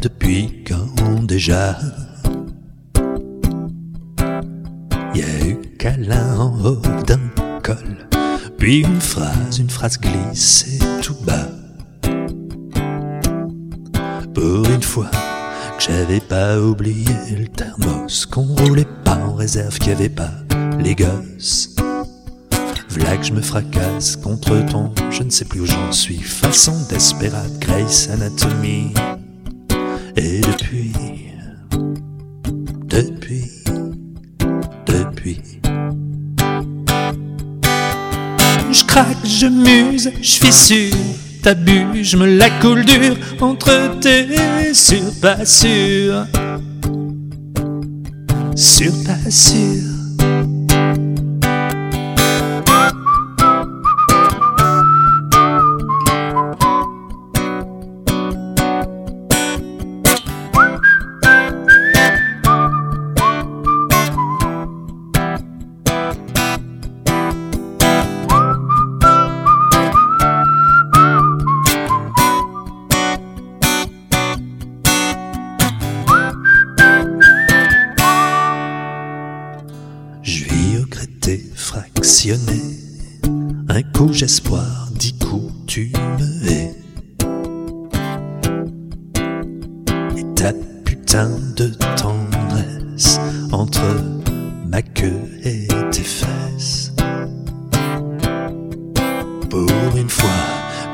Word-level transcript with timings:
depuis 0.00 0.64
quand 0.66 1.26
déjà? 1.26 1.78
Y 5.14 5.22
a 5.22 5.46
eu 5.46 5.58
câlin 5.78 6.38
en 6.38 6.64
haut 6.64 6.82
d'un 7.06 7.20
col, 7.62 8.08
puis 8.58 8.80
une 8.80 9.00
phrase, 9.00 9.58
une 9.58 9.70
phrase 9.70 9.98
glissée 9.98 10.78
tout 11.02 11.16
bas. 11.24 11.48
Pour 14.34 14.68
une 14.70 14.82
fois 14.82 15.10
que 15.10 15.84
j'avais 15.84 16.20
pas 16.20 16.58
oublié 16.58 17.12
le 17.36 17.48
thermos, 17.48 18.26
qu'on 18.26 18.54
roulait 18.54 18.86
pas 19.04 19.16
en 19.16 19.34
réserve, 19.34 19.78
qu'il 19.78 19.88
y 19.88 19.92
avait 19.92 20.08
pas 20.08 20.32
les 20.78 20.94
gosses. 20.94 21.74
V'là 22.90 23.16
que 23.16 23.24
je 23.24 23.32
me 23.32 23.42
fracasse 23.42 24.16
contre 24.16 24.64
ton, 24.66 24.92
je 25.10 25.22
ne 25.22 25.30
sais 25.30 25.44
plus 25.44 25.60
où 25.60 25.66
j'en 25.66 25.92
suis, 25.92 26.18
façon 26.18 26.74
desperate, 26.88 27.58
Grace 27.60 28.08
Anatomy. 28.10 28.92
Et 30.22 30.42
depuis, 30.42 30.92
depuis, 32.88 33.50
depuis. 34.86 35.40
Je 38.70 38.84
craque, 38.84 39.16
je 39.24 39.46
muse, 39.46 40.12
je 40.20 40.32
fissure, 40.32 40.94
t'abus, 41.42 42.04
je 42.04 42.18
me 42.18 42.36
la 42.36 42.50
coule 42.50 42.84
dure 42.84 43.16
entre 43.40 43.98
tes 44.00 44.74
sur 44.74 45.10
pas 45.22 45.46
sûr. 45.46 46.26
Sur 48.54 48.92
pas 49.04 49.30
sûr. 49.30 49.89
Fractionné. 81.70 82.60
Un 83.68 83.82
coup 83.82 84.12
j'espoir, 84.12 84.88
dix 84.92 85.12
coups 85.12 85.52
tu 85.68 85.92
me 86.18 86.48
hais. 86.48 86.74
Et 90.16 90.34
ta 90.34 90.52
putain 90.84 91.30
de 91.56 91.68
tendresse 91.96 93.20
entre 93.52 93.82
ma 94.66 94.82
queue 94.82 95.22
et 95.44 95.68
tes 95.92 96.02
fesses. 96.02 96.92
Pour 99.48 99.96
une 99.96 100.10
fois 100.10 100.40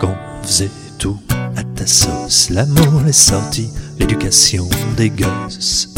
qu'on 0.00 0.16
faisait 0.42 0.70
tout 0.98 1.20
à 1.56 1.62
ta 1.62 1.86
sauce, 1.86 2.50
l'amour, 2.50 3.02
les 3.06 3.12
sorties, 3.12 3.70
l'éducation 4.00 4.68
des 4.96 5.10
gosses. 5.10 5.94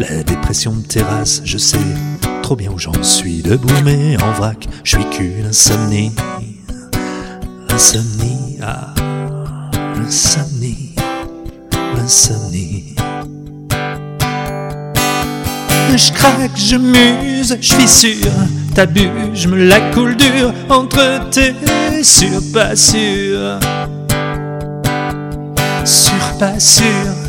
La 0.00 0.22
dépression 0.24 0.74
me 0.74 0.82
terrasse, 0.82 1.42
je 1.44 1.58
sais 1.58 1.78
trop 2.48 2.56
bien 2.56 2.70
où 2.70 2.78
j'en 2.78 3.02
suis 3.02 3.42
debout, 3.42 3.68
mais 3.84 4.16
en 4.22 4.32
vrac, 4.32 4.66
je 4.82 4.96
suis 4.96 5.04
qu'une 5.10 5.44
insomnie. 5.44 6.12
L'insomnie, 7.68 8.58
ah, 8.62 8.94
l'insomnie, 9.94 10.94
l'insomnie. 11.94 12.94
Je 15.94 16.12
craque, 16.14 16.56
je 16.56 16.76
muse, 16.76 17.58
je 17.60 17.74
suis 17.74 17.86
sûr, 17.86 18.32
t'abus, 18.74 19.10
je 19.34 19.48
me 19.48 19.68
la 19.68 19.80
coule 19.90 20.16
dure 20.16 20.54
entre 20.70 21.28
tes 21.28 21.52
sur 22.02 22.40
pas 22.54 22.74
sûr. 22.74 23.60
Sur 25.84 26.38
pas 26.38 26.58
sûr. 26.58 27.27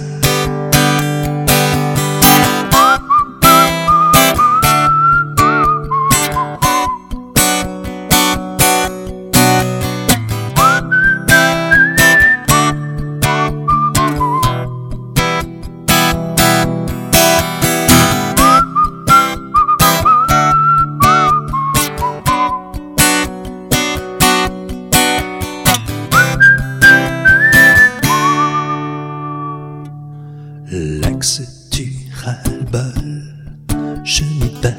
Je 34.04 34.24
m'y 34.24 34.50
perds 34.62 34.74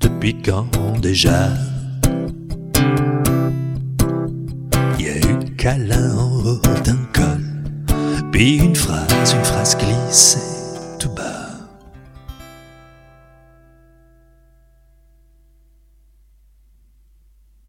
depuis 0.00 0.34
quand 0.42 0.66
déjà? 1.00 1.48
Y 4.98 5.08
a 5.08 5.16
eu 5.16 5.54
câlin 5.56 6.16
en 6.16 6.32
haut 6.44 6.60
d'un 6.84 6.98
col, 7.12 7.44
puis 8.32 8.56
une 8.58 8.76
phrase, 8.76 9.32
une 9.32 9.44
phrase 9.44 9.76
glissée 9.78 10.38
tout 10.98 11.10
bas. 11.10 11.39